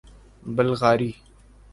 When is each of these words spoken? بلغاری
بلغاری 0.55 1.11